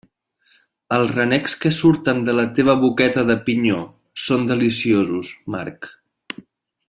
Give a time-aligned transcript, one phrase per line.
[0.95, 3.77] Els renecs que surten de la teva boqueta de pinyó
[4.23, 5.91] són deliciosos, Marc.